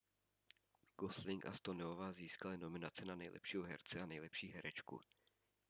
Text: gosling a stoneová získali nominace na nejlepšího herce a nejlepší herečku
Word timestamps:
gosling 0.97 1.43
a 1.45 1.53
stoneová 1.53 2.11
získali 2.13 2.57
nominace 2.57 3.05
na 3.05 3.15
nejlepšího 3.15 3.63
herce 3.63 4.01
a 4.01 4.05
nejlepší 4.05 4.47
herečku 4.51 4.99